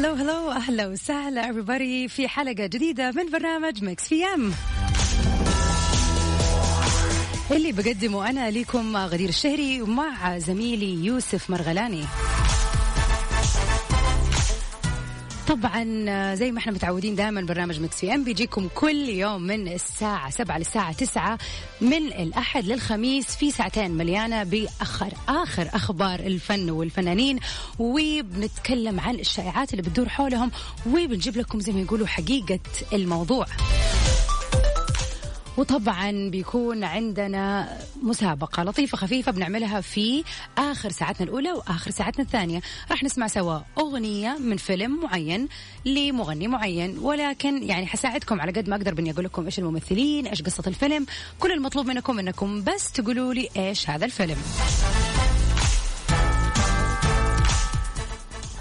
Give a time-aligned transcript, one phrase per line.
[0.00, 4.52] hello hello أهلا وسهلا everybody في حلقة جديدة من برنامج Mix PM
[7.50, 12.04] اللي بقدمه أنا لكم غدير الشهري ومع زميلي يوسف مرغلاني.
[15.50, 20.58] طبعا زي ما إحنا متعودين دائما برنامج Mix PM بيجيكم كل يوم من الساعة 7
[20.58, 21.38] للساعة 9
[21.80, 27.38] من الأحد للخميس في ساعتين مليانة بأخر آخر أخبار الفن والفنانين
[27.78, 30.50] وبنتكلم عن الشائعات اللي بتدور حولهم
[30.86, 32.60] وبنجيب لكم زي ما يقولوا حقيقة
[32.92, 33.46] الموضوع.
[35.56, 40.24] وطبعا بيكون عندنا مسابقة لطيفة خفيفة بنعملها في
[40.58, 42.60] آخر ساعتنا الأولى وآخر ساعتنا الثانية.
[42.90, 45.48] راح نسمع سوا أغنية من فيلم معين
[45.84, 50.42] لمغني معين ولكن يعني حساعدكم على قد ما أقدر بإني أقول لكم إيش الممثلين إيش
[50.42, 51.06] قصة الفيلم.
[51.40, 54.36] كل المطلوب منكم إنكم بس تقولوا لي إيش هذا الفيلم.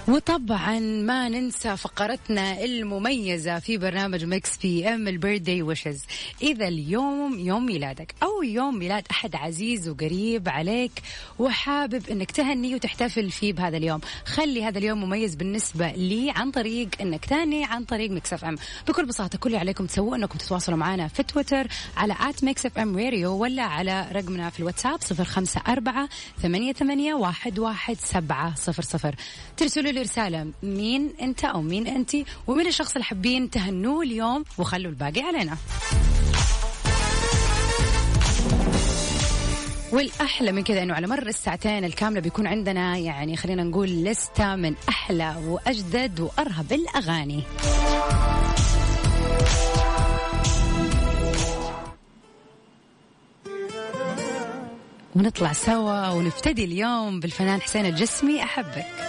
[0.09, 6.05] وطبعا ما ننسى فقرتنا المميزة في برنامج Mix PM ال birthday wishes.
[6.41, 10.91] إذا اليوم يوم ميلادك أو يوم ميلاد أحد عزيز وقريب عليك
[11.39, 16.89] وحابب أنك تهني وتحتفل فيه بهذا اليوم خلي هذا اليوم مميز بالنسبة لي عن طريق
[17.01, 18.55] أنك تهني عن طريق Mix FM.
[18.87, 22.97] بكل بساطة كل اللي عليكم تسووه أنكم تتواصلوا معنا في تويتر على at Mix FM
[22.97, 26.09] Radio ولا على رقمنا في الواتساب صفر خمسة أربعة
[26.41, 29.15] ثمانية, ثمانية واحد, واحد سبعة صفر صفر.
[29.57, 32.11] ترسلوا لي رسالة مين أنت أو مين أنت
[32.47, 35.57] ومين الشخص اللي حابين تهنوه اليوم وخلوا الباقي علينا.
[39.91, 44.75] والأحلى من كذا أنه على مر الساعتين الكاملة بيكون عندنا يعني خلينا نقول لستة من
[44.89, 47.43] أحلى وأجدد وأرهب الأغاني.
[55.15, 59.08] ونطلع سوا ونفتدي اليوم بالفنان حسين الجسمي أحبك.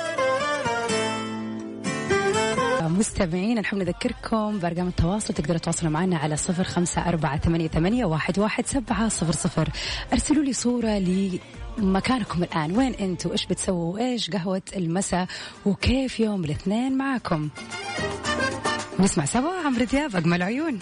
[3.01, 8.39] مستمعين نحب نذكركم بأرقام التواصل تقدروا تتواصلوا معنا على صفر خمسة أربعة ثمانية, ثمانية واحد,
[8.39, 9.69] واحد سبعة صفر صفر.
[10.13, 11.03] أرسلوا لي صورة
[11.79, 12.77] لمكانكم الآن.
[12.77, 15.27] وين أنتوا؟ إيش بتسووا؟ إيش قهوة المساء؟
[15.67, 17.49] وكيف يوم الاثنين معكم
[19.01, 20.79] نسمع سوا عمرو دياب أجمل عيون.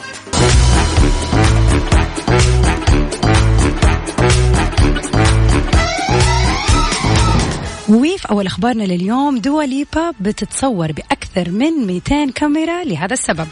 [7.89, 13.49] وفي أول أخبارنا لليوم دوا ليبا بتتصور بأكثر من 200 كاميرا لهذا السبب.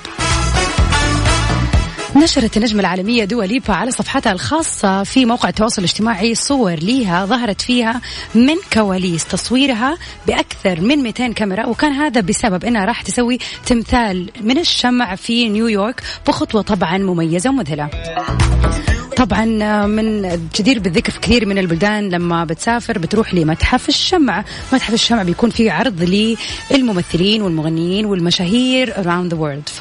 [2.16, 7.60] نشرت النجمة العالمية دوا ليبا على صفحتها الخاصة في موقع التواصل الاجتماعي صور ليها ظهرت
[7.60, 8.00] فيها
[8.34, 14.58] من كواليس تصويرها بأكثر من 200 كاميرا وكان هذا بسبب أنها راح تسوي تمثال من
[14.58, 17.90] الشمع في نيويورك بخطوة طبعا مميزة ومذهلة.
[19.16, 19.44] طبعا
[19.86, 20.22] من
[20.54, 24.44] جدير بالذكر في كثير من البلدان لما بتسافر بتروح لمتحف الشمع.
[24.72, 26.26] متحف الشمع بيكون فيه عرض
[26.70, 29.72] للممثلين والمغنيين والمشاهير around the world.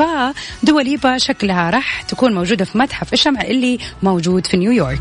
[0.64, 5.00] فدوليبا شكلها راح تكون موجودة في متحف الشمع اللي موجود في نيويورك.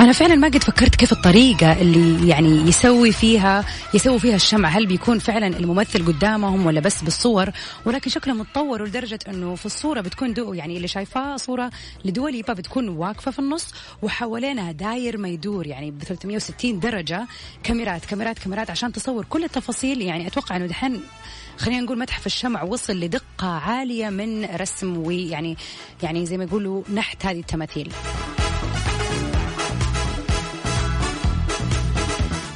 [0.00, 4.86] أنا فعلا ما قد فكرت كيف الطريقة اللي يعني يسوي فيها يسوي فيها الشمع هل
[4.86, 7.50] بيكون فعلا الممثل قدامهم ولا بس بالصور؟
[7.84, 11.70] ولكن شكله متطور لدرجة إنه في الصورة بتكون دو يعني اللي شايفاه صورة
[12.04, 17.26] لدول يبا بتكون واقفة في النص وحوالينها داير ما يدور يعني ب 360 درجة.
[17.62, 20.02] كاميرات كاميرات كاميرات عشان تصور كل التفاصيل.
[20.02, 21.00] يعني أتوقع إنه دحين
[21.58, 25.56] خلينا نقول متحف الشمع وصل لدقة عالية من رسم ويعني
[26.02, 27.92] يعني زي ما يقولوا نحت هذه التماثيل.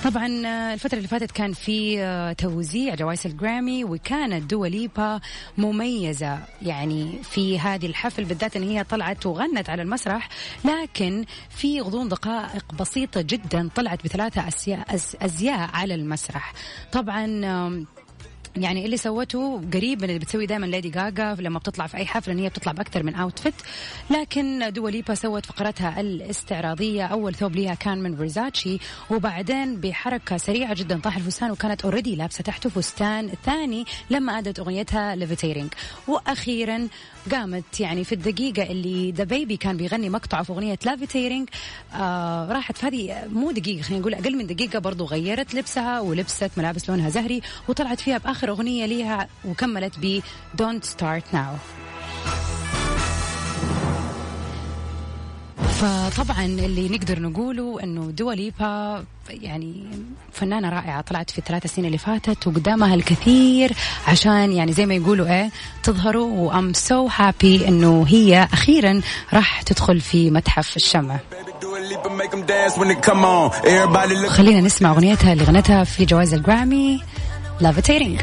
[0.04, 0.26] طبعا
[0.72, 5.20] الفترة اللي فاتت كان في توزيع جوائز الجرامي وكانت دوا ليبا
[5.58, 10.28] مميزة يعني في هذه الحفل بالذات إن هي طلعت وغنت على المسرح.
[10.64, 14.49] لكن في غضون دقائق بسيطة جدا طلعت بثلاثة
[15.23, 16.52] أزياء على المسرح.
[16.93, 17.26] طبعا
[18.56, 22.34] يعني اللي سوته قريب من اللي بتسوي دائما ليدي جاجا لما بتطلع في أي حفلة
[22.34, 23.55] إن هي بتطلع بأكثر من outfit
[24.10, 27.04] لكن دوا ليبا سوت فقرتها الاستعراضية.
[27.06, 28.78] أول ثوب ليها كان من فيرزاتشي
[29.10, 35.16] وبعدين بحركة سريعة جدا طاح الفستان وكانت already لابسة تحته فستان ثاني لما أدت أغنيتها
[35.16, 35.72] Levitating
[36.08, 36.88] وأخيرا
[37.32, 41.49] قامت يعني في الدقيقة اللي DaBaby كان بيغني مقطعه في أغنية Levitating
[41.94, 46.50] آه راحت في هذه مو دقيقة خلينا نقول أقل من دقيقة برضو غيرت لبسها ولبست
[46.56, 50.20] ملابس لونها زهري وطلعت فيها بآخر أغنية ليها وكملت ب
[50.62, 51.58] Don't Start Now.
[55.81, 59.85] فطبعا اللي نقدر نقوله إنه دوا ليبا يعني
[60.32, 63.73] فنانة رائعة طلعت في الثلاث سنين اللي فاتت وقدامها الكثير
[64.08, 65.50] عشان يعني زي ما يقولوا إيه
[65.82, 69.00] تظهروا و I'm so happy إنه هي أخيرا
[69.32, 71.17] راح تدخل في متحف الشمع.
[74.29, 77.00] خلينا نسمع أغنيتها اللي غنتها في جوائز الجرامي.
[77.61, 78.20] Levitating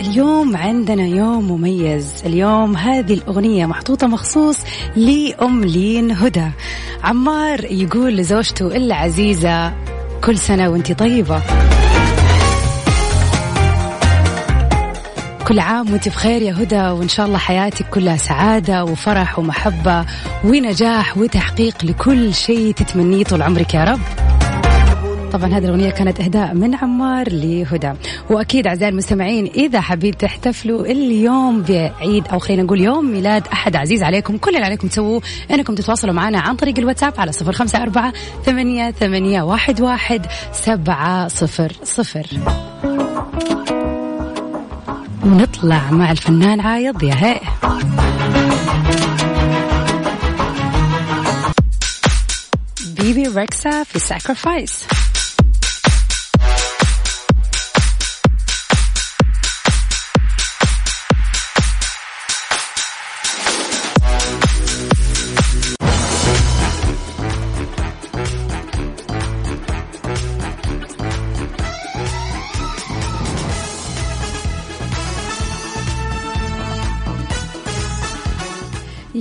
[0.00, 2.12] اليوم عندنا يوم مميز.
[2.26, 4.58] اليوم هذه الأغنية محطوطة مخصوص
[4.96, 6.50] لأم لين هدى.
[7.04, 9.72] عمار يقول لزوجته العزيزة
[10.24, 11.42] كل سنة وانت طيبة.
[15.50, 20.04] كل عام وانت بخير يا هدى وإن شاء الله حياتك كلها سعادة وفرح ومحبة
[20.44, 24.00] ونجاح وتحقيق لكل شيء تتمنيه طول عمرك يا رب.
[25.32, 27.92] طبعا هذه الأغنية كانت إهداء من عمار لهدى.
[28.30, 34.02] وأكيد أعزائي المستمعين إذا حابين تحتفلوا اليوم بعيد أو خلينا نقول يوم ميلاد أحد عزيز
[34.02, 38.12] عليكم كل اللي عليكم تسووه أنكم تتواصلوا معنا عن طريق الواتساب على صفر خمسة أربعة
[38.44, 42.26] ثمانية, ثمانية واحد, واحد سبعة صفر صفر.
[45.22, 47.40] ونطلع مع الفنان عايض يا هي.
[52.96, 54.84] بيبي ريكسا في ساكرفايس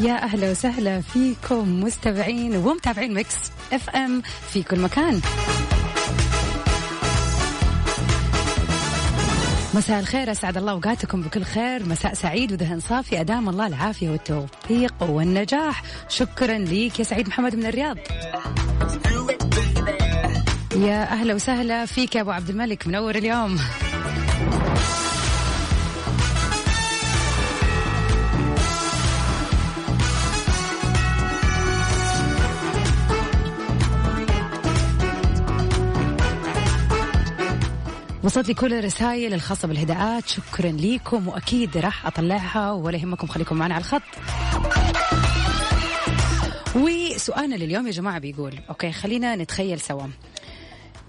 [0.03, 3.35] يا أهلا وسهلا فيكم مستمعين ومتابعين Mix
[3.73, 5.21] FM في كل مكان.
[9.73, 11.85] مساء الخير أسعد الله أوقاتكم بكل خير.
[11.85, 13.21] مساء سعيد وذهن صافي.
[13.21, 15.83] أدام الله العافية والتوفيق والنجاح.
[16.09, 17.97] شكرا ليك يا سعيد محمد من الرياض.
[20.75, 23.59] يا أهلا وسهلا فيك يا أبو عبد الملك منور اليوم.
[38.29, 43.73] وصلت لي كل الرسائل الخاصة بالهداءات شكرا لكم وأكيد راح أطلعها ولا يهمكم خليكم معنا
[43.73, 44.01] على الخط.
[46.75, 50.07] وسؤالنا لليوم يا جماعة بيقول okay خلينا نتخيل سوا.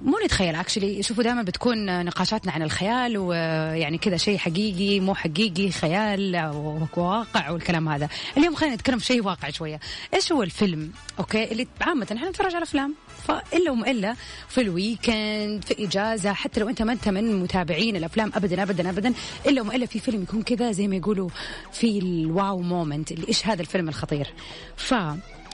[0.02, 5.70] مو نتخيل actually شوفوا دائما بتكون نقاشاتنا عن الخيال ويعني كذا شيء حقيقي مو حقيقي
[5.70, 6.50] خيال
[6.96, 8.08] وواقع والكلام هذا.
[8.36, 9.80] اليوم خلينا نتكلم في شيء واقع شوية.
[10.14, 12.94] إيش هو الفيلم؟ okay؟ اللي عامة إحنا نتفرج على أفلام
[13.28, 14.14] فإلا وما إلا
[14.48, 18.90] في ال weekend في إجازة حتى لو أنت ما أنت من متابعين الأفلام ابدا ابدا
[18.90, 19.14] ابدا
[19.46, 21.28] إلا وما إلا في فيلم يكون كذا زي ما يقولوا
[21.72, 24.32] في ال wow moment اللي إيش هذا الفيلم الخطير.
[24.76, 24.94] ف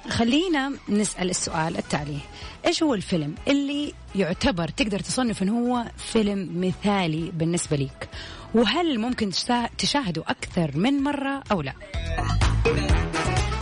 [0.08, 2.18] خلينا نسأل السؤال التالي.
[2.66, 8.08] إيش هو الفيلم اللي يعتبر تقدر تصنف أنه هو فيلم مثالي بالنسبة ليك؟
[8.54, 9.30] وهل ممكن
[9.78, 11.72] تشاهده أكثر من مرة أو لا؟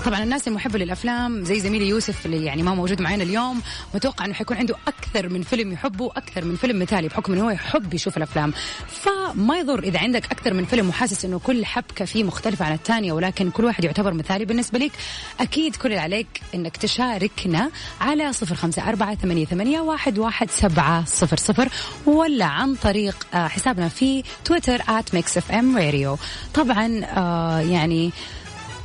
[0.05, 3.63] طبعا الناس المحبة للأفلام زي زميلي يوسف اللي يعني ما موجود معنا اليوم
[3.95, 7.51] متوقع إنه حيكون عنده أكثر من فيلم يحبه أكثر من فيلم مثالي بحكم إنه هو
[7.51, 8.53] يحب يشوف الأفلام.
[8.89, 13.13] فما يضر إذا عندك أكثر من فيلم وحاسس إنه كل حبكة فيه مختلفة عن الثانية
[13.13, 14.93] ولكن كل واحد يعتبر مثالي بالنسبة لك
[15.41, 17.71] أكيد كل اللي عليك إنك تشاركنا
[18.01, 21.69] على صفر خمسة أربعة ثمانية, ثمانية واحد, واحد سبعة صفر صفر
[22.07, 26.19] ولا عن طريق آه، حسابنا في تويتر at Mix FM راديو
[26.55, 28.13] طبعا آه يعني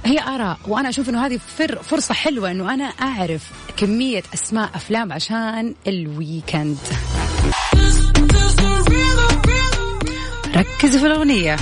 [0.05, 1.39] هي آراء وأنا أشوف أنه هذه
[1.83, 3.41] فرصة حلوة أنه أنا أعرف
[3.77, 6.77] كمية أسماء أفلام عشان الويكند.
[10.55, 11.55] ركزوا في الأغنية.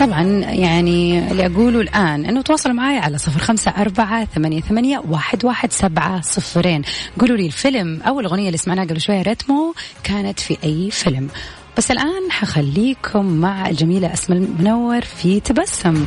[0.00, 5.44] طبعا يعني اللي أقوله الآن أنه تواصلوا معي على صفر خمسة أربعة ثمانية, ثمانية واحد,
[5.44, 6.82] واحد سبعة صفرين.
[7.20, 9.74] قولوا لي الفيلم أو الأغنية اللي سمعناها قبل شوية Ritmo
[10.04, 11.28] كانت في أي فيلم.
[11.76, 16.06] بس الآن حخليكم مع الجميلة أسماء المنور في تبسم.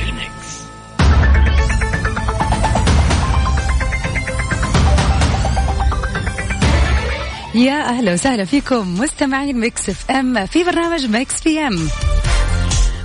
[7.55, 11.87] يا أهلا وسهلا فيكم مستمعين Mix FM في برنامج Mix PM.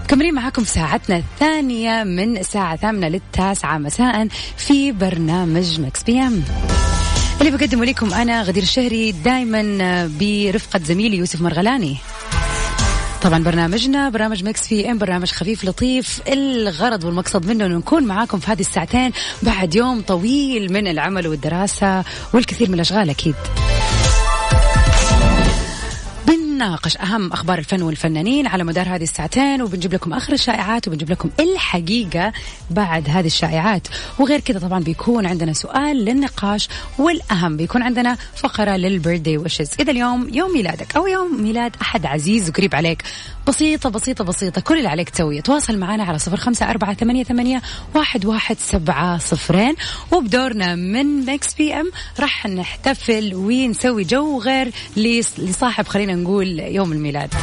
[0.05, 6.43] مكملين معاكم في ساعتنا الثانية من الساعة ثامنة للتاسعة مساء في برنامج Mix PM.
[7.41, 9.63] اللي بقدمه لكم أنا غدير الشهري دايما
[10.21, 11.97] برفقة زميلي يوسف مرغلاني.
[13.23, 16.21] طبعا برنامجنا برنامج Mix PM برنامج خفيف لطيف.
[16.29, 19.13] الغرض والمقصد منه إنه نكون معاكم في هذه الساعتين
[19.43, 23.35] بعد يوم طويل من العمل والدراسة والكثير من الأشغال أكيد.
[26.57, 31.31] بنناقش أهم أخبار الفن والفنانين على مدار هذه الساعتين وبنجيب لكم آخر الشائعات وبنجيب لكم
[31.41, 32.33] الحقيقة
[32.71, 33.89] بعد هذه الشائعات.
[34.19, 39.71] وغير كذا طبعا بيكون عندنا سؤال للنقاش والأهم بيكون عندنا فقرة للبيرثدي ويشز.
[39.81, 43.03] إذا اليوم يوم ميلادك أو يوم ميلاد أحد عزيز وقريب عليك
[43.49, 47.63] بسيطة بسيطة بسيطة كل اللي عليك تسويه تواصل معنا على صفر خمسة أربعة ثمانية, ثمانية
[47.95, 49.75] واحد, واحد سبعة صفرين.
[50.13, 54.71] وبدورنا من Mix PM راح نحتفل ونسوي جو غير
[55.39, 57.35] لصاحب خلينا نقول يوم الميلاد.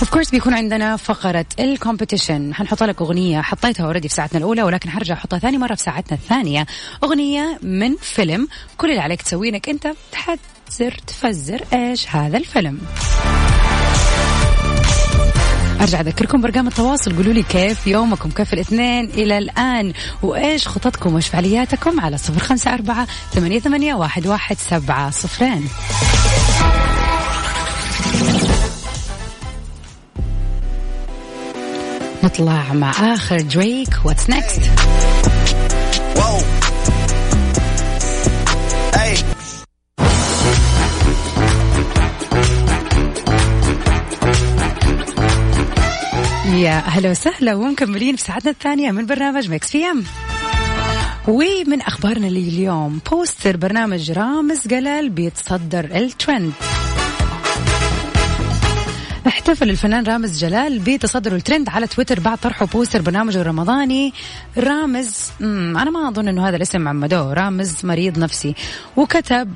[0.00, 4.62] of course بيكون عندنا فقرة ال competition حنحط لك أغنية حطيتها already في ساعتنا الأولى
[4.62, 6.66] ولكن حرجع أحطها ثاني مرة في ساعتنا الثانية.
[7.04, 8.48] أغنية من فيلم.
[8.78, 12.78] كل اللي عليك تسويه إنك أنت تحزر تفزر إيش هذا الفيلم.
[15.80, 17.16] أرجع أذكركم بارقام التواصل.
[17.16, 19.92] قولوا لي كيف يومكم؟ كيف الاثنين إلى الآن؟
[20.22, 25.68] وإيش خططكم؟ وإيش فعالياتكم؟ على صفر خمسة أربعة ثمانية, ثمانية واحد, واحد سبعة صفرين.
[32.24, 34.70] نطلع مع آخر Drake What's Next
[46.62, 50.04] يا أهلا وسهلا ومكملين في ساعتنا الثانية من برنامج Mix PM
[51.28, 56.52] ومن أخبارنا اليوم بوستر برنامج رامز جلال بيتصدر الترند.
[59.26, 64.12] احتفل الفنان رامز جلال بتصدر الترند على تويتر بعد طرحه بوستر برنامجه الرمضاني.
[64.58, 67.32] رامز أنا ما أظن إنه هذا الاسم عمدوه.
[67.32, 68.54] رامز مريض نفسي.
[68.96, 69.54] وكتب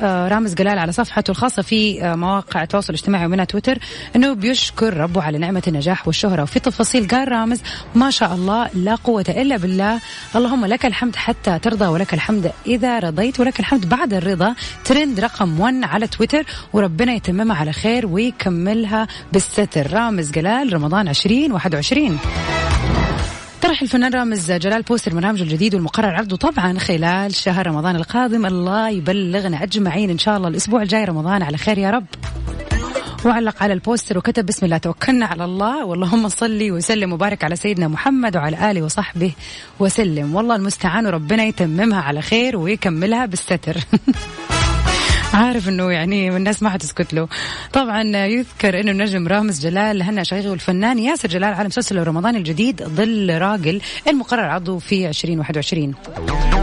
[0.00, 3.78] رامز جلال على صفحته الخاصة في آه، مواقع التواصل الاجتماعي ومنها تويتر
[4.16, 6.42] أنه بيشكر ربه على نعمة النجاح والشهرة.
[6.42, 7.60] وفي تفاصيل قال رامز
[7.94, 10.00] ما شاء الله لا قوة إلا بالله.
[10.36, 13.88] اللهم لك الحمد حتى ترضى ولك الحمد إذا رضيت ولك الحمد.
[13.88, 19.92] بعد الرضا ترند رقم 1 على تويتر وربنا يتممها على خير ويكملها بالستر.
[19.92, 22.61] رامز جلال رمضان 2021
[23.62, 28.46] طرح الفنان رامز جلال بوستر برنامجه الجديد والمقرر عرضه طبعا خلال شهر رمضان القادم.
[28.46, 31.42] الله يبلغنا أجمعين إن شاء الله الأسبوع الجاي رمضان.
[31.42, 32.06] على خير يا رب.
[33.24, 35.84] وعلق على البوستر وكتب بسم الله توكلنا على الله.
[35.84, 39.32] واللهم صلي وسلم وبارك على سيدنا محمد وعلى آله وصحبه
[39.80, 40.34] وسلم.
[40.34, 43.76] والله المستعان وربنا يتممها على خير ويكملها بالستر.
[45.34, 47.28] عارف إنه يعني الناس ما حتسكت له.
[47.72, 52.82] طبعا يذكر إنه النجم رامز جلال هنأ شقيقه والفنان ياسر جلال على مسلسل رمضان الجديد
[52.82, 55.94] ظل راجل المقرر عرضه في 2021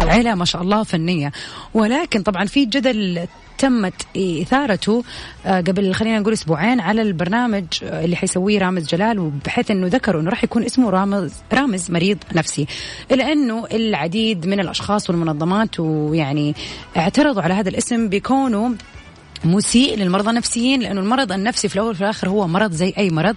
[0.10, 1.32] عيلة ما شاء الله فنية.
[1.74, 5.04] ولكن طبعا في جدل تمت إثارته
[5.46, 10.30] آه، قبل خلينا نقول أسبوعين على البرنامج اللي حيسويه رامز جلال بحيث أنه ذكروا أنه
[10.30, 12.68] راح يكون اسمه رامز رامز مريض نفسي.
[13.12, 16.56] إلا أنه العديد من الأشخاص والمنظمات ويعني
[16.98, 18.76] اعترضوا على هذا الاسم بكونه
[19.44, 23.36] مسيء للمرضى النفسيين لأنه المرض النفسي في الأول وفي الآخر هو مرض زي أي مرض.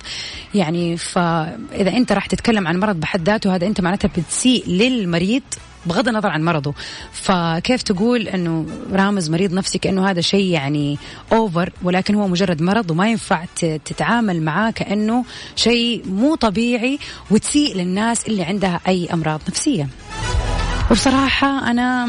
[0.54, 5.42] يعني فإذا أنت راح تتكلم عن مرض بحد ذاته هذا أنت معناتها بتسيء للمريض
[5.86, 6.74] بغض النظر عن مرضه.
[7.12, 10.98] فكيف تقول إنه رامز مريض نفسي كأنه هذا شيء يعني
[11.32, 15.24] over ولكن هو مجرد مرض وما ينفع تتعامل معاه كأنه
[15.56, 16.98] شيء مو طبيعي
[17.30, 19.88] وتسيء للناس اللي عندها أي أمراض نفسية.
[20.90, 22.08] وبصراحة أنا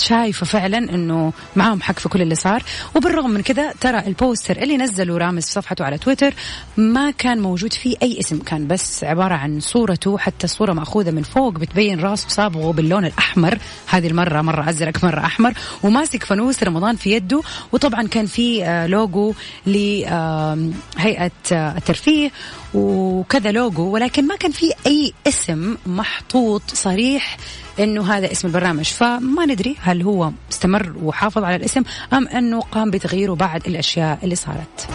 [0.00, 2.62] شايفة فعلا أنه معاهم حق في كل اللي صار.
[2.94, 6.34] وبالرغم من كذا ترى البوستر اللي نزله رامز في صفحته على تويتر
[6.76, 11.22] ما كان موجود فيه أي اسم كان بس عبارة عن صورته حتى الصورة مأخوذة من
[11.22, 13.58] فوق بتبين راس وصابغه باللون الأحمر.
[13.86, 15.52] هذه المرة مرة أزرق مرة أحمر.
[15.82, 17.42] وماسك فانوس رمضان في يده.
[17.72, 19.34] وطبعا كان في آه، لوجو
[19.66, 22.30] لهيئة آه، الترفيه.
[22.76, 27.36] وكذا لوجو ولكن ما كان في أي اسم محطوط صريح
[27.80, 28.84] إنه هذا اسم البرنامج.
[28.84, 34.34] فما ندري هل هو استمر وحافظ على الاسم أم إنه قام بتغييره بعد الأشياء اللي
[34.36, 34.88] صارت.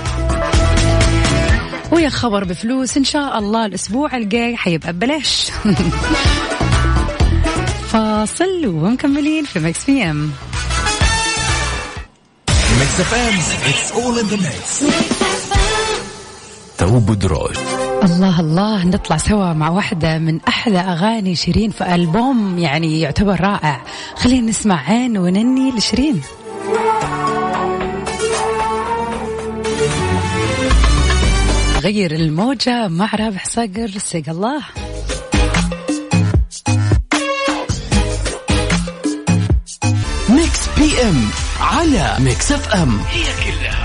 [1.92, 5.52] ويا خبر بفلوس إن شاء الله الأسبوع الجاي حيبقى ببلاش.
[7.92, 10.32] فاصل ومكملين في مكس بي إم.
[12.80, 14.84] ميكس إف إم اتس اول ان ذا ميكس
[16.78, 17.56] تو بودروج
[18.04, 18.86] الله الله.
[18.86, 23.82] نطلع سوا مع واحدة من أحلى أغاني شيرين في ألبوم يعني يعتبر رائع.
[24.16, 26.22] خلينا نسمع عين ونني لشيرين.
[31.82, 33.92] غير الموجة مع رابح صقر.
[33.98, 34.62] سيق الله.
[40.30, 41.30] ميكس بي إم
[41.62, 43.00] على ميكس إف إم.
[43.10, 43.81] هي كلها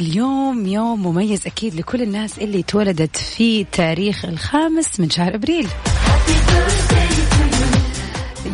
[0.00, 5.68] واليوم يوم مميز أكيد لكل الناس اللي تولدت في تاريخ الخامس من شهر أبريل.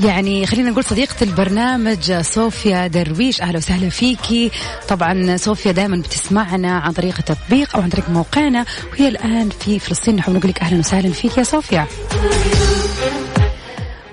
[0.05, 4.51] يعني خلينا نقول صديقة البرنامج صوفيا درويش أهلا وسهلا فيكي.
[4.89, 10.17] طبعا صوفيا دائما بتسمعنا عن طريق التطبيق أو عن طريق موقعنا وهي الآن في فلسطين.
[10.17, 11.87] نحب نقول لك أهلا وسهلا فيك يا صوفيا.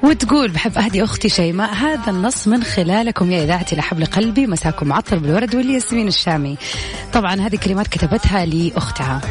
[0.03, 4.47] وتقول بحب أهدي أختي شيماء هذا النص من خلالكم يا إذاعتي لحبل قلبي.
[4.47, 6.57] مساكم معطر بالورد والياسمين الشامي.
[7.13, 9.21] طبعا هذه كلمات كتبتها لأختها.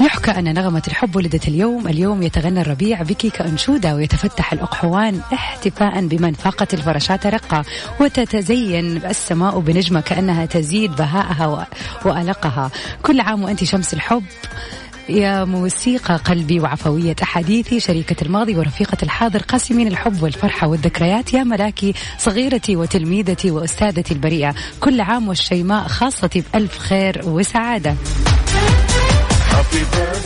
[0.00, 1.88] يحكى أن نغمة الحب ولدت اليوم.
[1.88, 7.64] اليوم يتغنى الربيع بك كأنشودة ويتفتح الأقحوان احتفاء بمن فاقت الفراشات رقة
[8.00, 11.66] وتتزين السماء بنجمة كأنها تزيد بهاءها
[12.04, 12.70] وألقها.
[13.02, 14.24] كل عام وأنت شمس الحب.
[15.08, 21.94] يا موسيقى قلبي وعفوية أحاديثي شريكة الماضي ورفيقة الحاضر قاسمين الحب والفرحة والذكريات يا ملاكي
[22.18, 24.54] صغيرتي وتلميذتي وأستاذتي البريئة.
[24.80, 27.94] كل عام والشيماء خاصتي بألف خير وسعادة.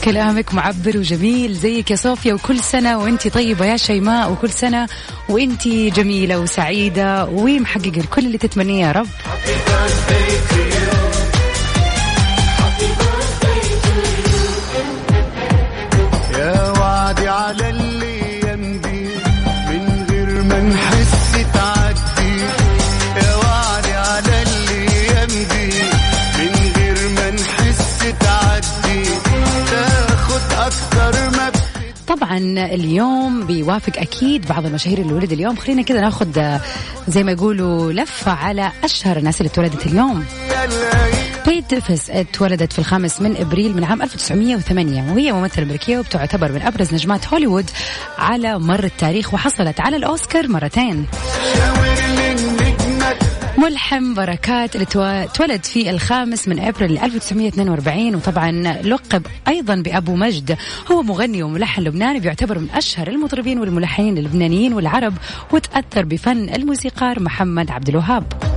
[0.04, 4.88] كلامك معبر وجميل زيك يا صوفيا وكل سنة وإنتي طيبة يا شيماء وكل سنة
[5.28, 9.06] وإنتي جميلة وسعيدة ومحققة كل اللي تتمنيه يا رب.
[32.38, 35.56] اليوم بيوافق أكيد بعض المشاهير اللي ولد اليوم.
[35.56, 36.60] خلينا كذا ناخذ آه،
[37.08, 40.24] زي ما يقولوا لفه على أشهر الناس اللي اتولدت اليوم.
[41.46, 46.62] بيت ديفيس اتولدت في الخامس من إبريل من عام 1908 وهي ممثلة امريكيه وبتعتبر من
[46.62, 47.70] أبرز نجمات هوليوود
[48.18, 51.06] على مر التاريخ وحصلت على الأوسكار مرتين.
[53.62, 58.50] ملحم بركات اللي تو- تولد في الخامس من أبريل 1942 وطبعا
[58.82, 60.56] لقب أيضا بأبو مجد.
[60.92, 65.14] هو مغني وملحن لبناني بيعتبر من أشهر المطربين والملحنين اللبنانيين والعرب
[65.52, 68.51] وتأثر بفن الموسيقار محمد عبد الوهاب.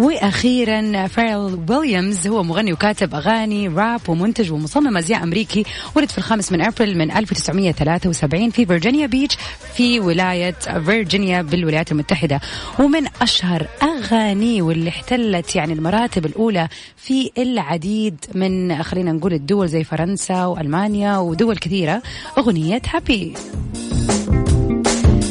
[0.00, 5.64] وأخيرا فيرل ويليامز هو مغني وكاتب أغاني راب ومنتج ومصمم أزياء أمريكي
[5.96, 9.36] ولد في الخامس من أبريل من 1973 في فيرجينيا بيتش
[9.74, 12.40] في ولاية فيرجينيا بالولايات المتحدة.
[12.78, 19.84] ومن أشهر اغانيه واللي احتلت يعني المراتب الأولى في العديد من خلينا نقول الدول زي
[19.84, 22.02] فرنسا وألمانيا ودول كثيرة
[22.38, 23.34] أغنية هابي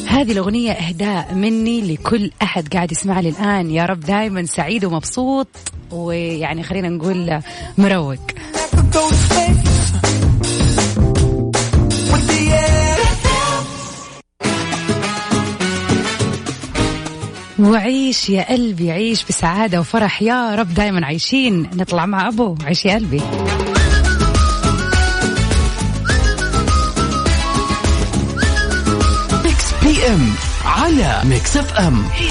[0.10, 3.72] هذه الأغنية إهداء مني لكل أحد قاعد يسمع لي الآن.
[3.72, 5.48] يا رب دائما سعيد ومبسوط
[5.91, 7.39] ويعني خلينا نقول
[7.78, 8.15] مروق.
[17.60, 20.22] وعيش يا قلبي عيش بسعادة وفرح.
[20.22, 21.69] يا رب دائما عايشين.
[21.74, 23.22] نطلع مع أبو عيش يا قلبي.
[30.65, 32.29] على Mix FM هي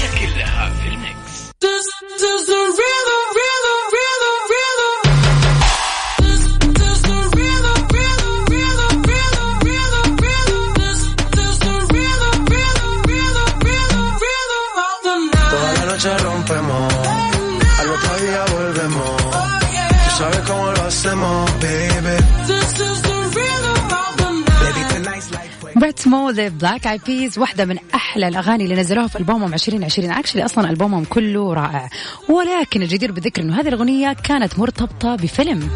[26.31, 30.69] The Black Eyed Peas واحدة من أحلى الأغاني اللي نزلوها في ألبومهم 2020 actually أصلا
[30.69, 31.89] ألبومهم كله رائع.
[32.29, 35.69] ولكن الجدير بالذكر أنه هذه الأغنية كانت مرتبطة بفيلم.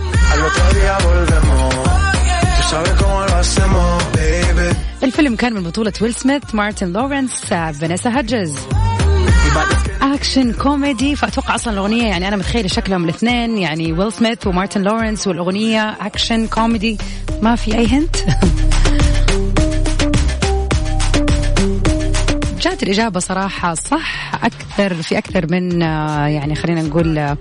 [5.04, 8.56] الفيلم كان من بطولة ويل سميث مارتن لورنس فانيسا هادجنز
[10.02, 15.28] action comedy فأتوقع أصلا الأغنية يعني أنا متخيلة شكلهم الاثنين يعني ويل سميث ومارتن لورنس
[15.28, 16.98] والأغنية action comedy
[17.42, 18.16] ما في أي hint
[22.64, 24.36] جات الإجابة صراحة صح.
[24.44, 27.38] أكثر في أكثر من آه، يعني خلينا نقول آه،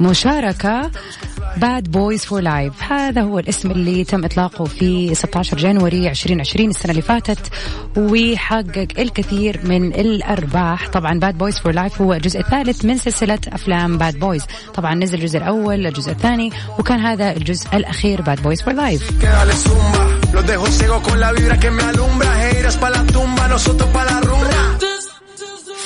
[0.00, 0.90] مشاركة.
[1.56, 6.90] Bad Boys for Life هذا هو الاسم اللي تم إطلاقه في 16 January 2020 السنة
[6.90, 7.38] اللي فاتت
[7.96, 10.88] وحقق الكثير من الأرباح.
[10.88, 15.18] طبعا Bad Boys for Life هو الجزء الثالث من سلسلة أفلام Bad Boys طبعا نزل
[15.18, 19.10] الجزء الأول الجزء الثاني وكان هذا الجزء الأخير Bad Boys for Life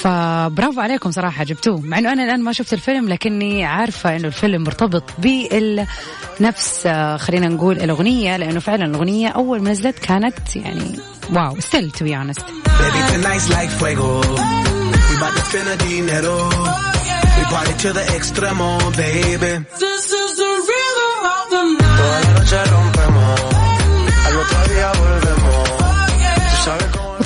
[0.01, 1.81] فبرافو عليكم صراحة جبتوه.
[1.81, 7.49] مع إنه أنا الآن ما شفت الفيلم لكني عارفة إنه الفيلم مرتبط بنفس آه، خلينا
[7.49, 10.99] نقول الأغنية لأنه فعلا الأغنية أول ما نزلت كانت يعني
[11.33, 12.45] wow still to be honest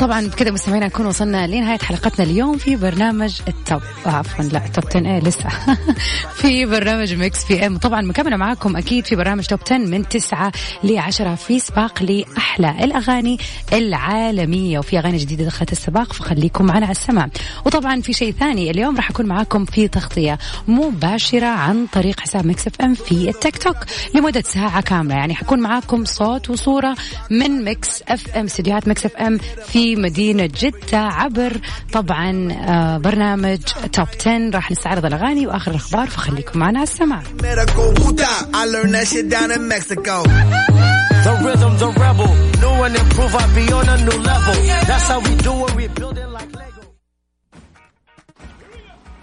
[0.00, 4.58] وطبعا بكذا مستمعينا نكون وصلنا لنهاية حلقتنا اليوم في برنامج ال top آه، عفوا لا
[4.58, 5.48] top 10 إيه لسه.
[6.40, 7.78] في برنامج Mix PM.
[7.78, 10.52] طبعا مكملة معاكم أكيد في برنامج top 10 من 9
[10.84, 13.38] ل 10 في سباق لأحلى الأغاني
[13.72, 14.78] العالمية.
[14.78, 17.28] وفي أغاني جديدة دخلت السباق فخليكم معنا على السمع
[17.66, 22.66] وطبعا في شيء ثاني اليوم راح أكون معاكم في تغطية مباشرة عن طريق حساب Mix
[22.66, 23.76] FM في التيك توك.
[24.14, 26.96] لمدة ساعة كاملة يعني حكون معاكم صوت وصورة
[27.30, 31.52] من Mix FM استديوهات Mix FM في مدينة جدة عبر
[31.92, 33.58] طبعا آه، برنامج
[33.92, 37.22] top 10 راح نستعرض الأغاني وآخر الأخبار فخليكم معنا على السماع.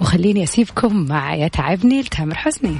[0.02, 2.78] وخليني أسيبكم مع يتعبني لتامر حسني.